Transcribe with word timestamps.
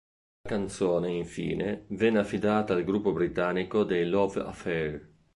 La 0.45 0.49
canzone, 0.55 1.11
infine, 1.13 1.85
venne 1.89 2.17
affidata 2.17 2.73
al 2.73 2.83
gruppo 2.83 3.11
britannico 3.11 3.83
dei 3.83 4.07
Love 4.07 4.41
Affair. 4.41 5.09